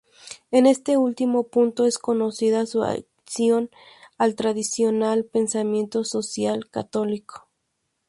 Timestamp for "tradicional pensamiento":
4.33-6.03